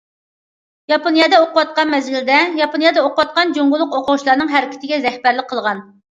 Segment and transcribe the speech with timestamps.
[0.91, 5.85] ياپونىيەدە ئوقۇۋاتقان مەزگىلىدە، ياپونىيەدە ئوقۇۋاتقان جۇڭگولۇق ئوقۇغۇچىلارنىڭ ھەرىكىتىگە رەھبەرلىك قىلغان.